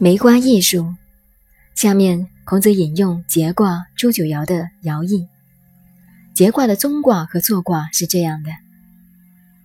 [0.00, 0.94] 梅花易数，
[1.74, 5.26] 下面孔子引用节卦朱九爻的爻意。
[6.32, 8.52] 节卦的中卦和错卦是这样的：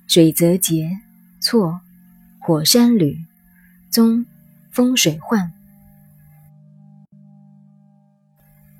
[0.08, 0.98] 水泽节，
[1.40, 1.82] 错，
[2.40, 3.24] 火山旅，
[3.92, 4.26] 中，
[4.72, 5.54] 风水患。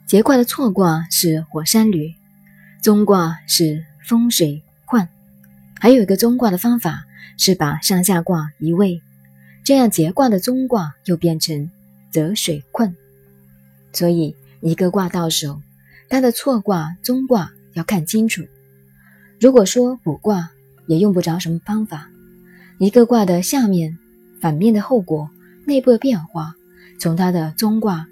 [0.08, 2.16] 节卦的错卦是火山旅，
[2.82, 5.08] 中卦是风水患。
[5.80, 7.06] 还有一个中卦的方法
[7.38, 9.04] 是把上下卦移位。
[9.64, 11.70] 这样节卦的中卦又变成
[12.12, 12.94] 泽水困，
[13.94, 15.62] 所以一个卦到手，
[16.10, 18.44] 它的错卦、中卦要看清楚。
[19.40, 20.52] 如果说卜卦，
[20.88, 22.10] 也用不着什么方法，
[22.78, 23.98] 一个卦的下面、
[24.42, 25.30] 反面的后果、
[25.66, 26.54] 内部的变化，
[27.00, 28.06] 从它的中卦、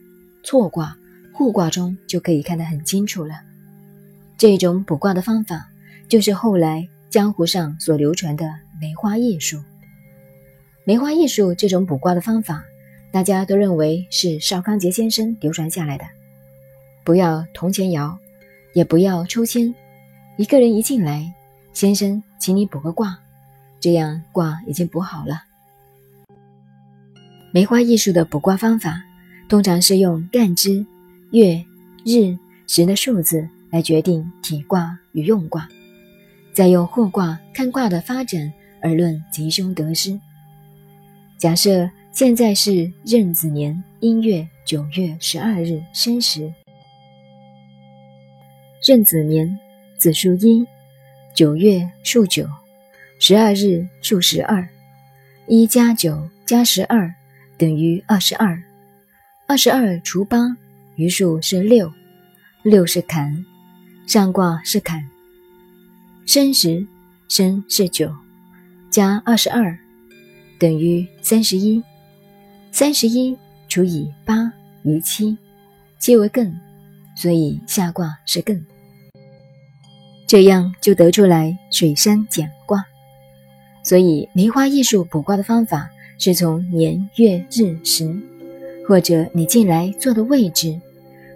[0.44, 0.98] 错卦、
[1.34, 3.36] 互卦中就可以看得很清楚了。
[4.38, 5.68] 这种卜卦的方法，
[6.08, 8.49] 就是后来江湖上所流传的
[8.82, 9.62] 梅花易数。
[10.84, 12.66] 梅花易数这种卜卦的方法，
[13.12, 16.05] 大家都认为是邵康节先生流传下来的。
[17.04, 18.18] 不要铜钱摇，
[18.73, 19.76] 也不要抽签，
[20.38, 21.32] 一个人一进来，
[21.71, 23.20] 先生，请你卜个卦，
[23.79, 25.43] 这样卦已经卜好了。
[27.51, 29.04] 梅花易数的卜卦方法，
[29.48, 30.84] 通常是用干支、
[31.32, 31.63] 月、
[32.04, 32.35] 日、
[32.66, 35.70] 时的数字来决定体卦与用卦，
[36.54, 38.51] 再用互卦看卦的发展
[38.82, 40.20] 而论吉凶得失。
[41.42, 46.54] 假设现在是壬子年阴月九月十二日申时，
[48.88, 49.58] 壬子年
[49.98, 50.64] 子数一，
[51.34, 52.48] 九月数九，
[53.18, 54.70] 十二日数十二，
[55.48, 57.12] 一加九加十二
[57.58, 58.62] 等于二十二，
[59.48, 60.56] 二十二除八
[60.96, 61.92] 余数是六，
[62.62, 63.44] 六是坎，
[64.06, 65.09] 上卦是坎，
[66.24, 66.86] 申时
[67.28, 68.16] 申是九，
[68.92, 69.75] 加二十二。
[70.62, 71.81] 等于三十一，
[72.72, 73.35] 三十一
[73.67, 74.53] 除以八
[74.84, 75.35] 余七，
[75.97, 76.53] 皆为艮，
[77.17, 78.61] 所以下卦是艮。
[80.27, 82.85] 这样就得出来水山简卦。
[83.81, 85.89] 所以梅花易数卜卦的方法
[86.19, 88.16] 是从年月日时，
[88.88, 90.79] 或者你进来坐的位置，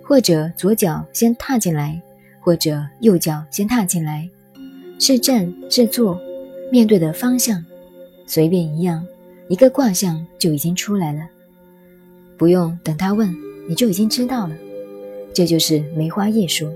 [0.03, 1.99] 或者左脚先踏进来，
[2.39, 4.29] 或者右脚先踏进来，
[4.99, 6.21] 是站是坐，
[6.71, 7.65] 面对的方向，
[8.27, 9.03] 随便一样。
[9.47, 11.21] 一个卦象就已经出来了，
[12.37, 13.33] 不用等他问，
[13.69, 14.55] 你就已经知道了。
[15.33, 16.71] 这就是梅花易数，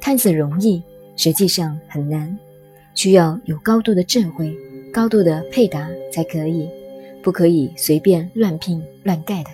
[0.00, 0.82] 看似容易，
[1.16, 2.38] 实际上很难，
[2.94, 4.56] 需要有高度的智慧、
[4.92, 6.68] 高度的配搭才可以，
[7.22, 9.50] 不可以随便乱拼乱盖的。